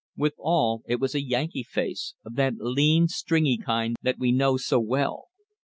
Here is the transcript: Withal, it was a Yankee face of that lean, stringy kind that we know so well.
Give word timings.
Withal, 0.17 0.81
it 0.87 0.99
was 0.99 1.13
a 1.13 1.21
Yankee 1.21 1.61
face 1.61 2.15
of 2.25 2.33
that 2.33 2.55
lean, 2.57 3.07
stringy 3.07 3.59
kind 3.59 3.97
that 4.01 4.17
we 4.17 4.31
know 4.31 4.57
so 4.57 4.79
well. 4.79 5.27